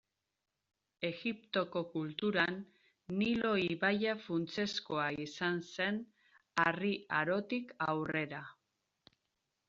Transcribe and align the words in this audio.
Egiptoko 1.07 1.81
kulturan 1.89 2.55
Nilo 3.19 3.51
ibaia 3.65 4.15
funtsezkoa 4.23 5.05
izan 5.25 5.61
zen 5.75 5.99
Harri 6.63 6.95
Arotik 7.19 7.75
aurrera. 7.93 8.41